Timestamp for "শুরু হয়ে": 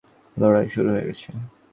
0.73-1.05